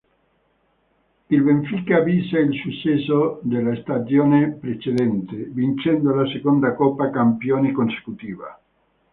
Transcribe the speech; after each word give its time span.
Il 1.29 1.43
Benfica 1.43 1.99
bissa 1.99 2.39
il 2.39 2.57
successo 2.59 3.39
della 3.43 3.75
stagione 3.83 4.49
precedente, 4.59 5.35
vincendo 5.35 6.15
la 6.15 6.25
seconda 6.31 6.73
Coppa 6.73 7.11
Campioni 7.11 7.71
consecutiva. 7.71 8.59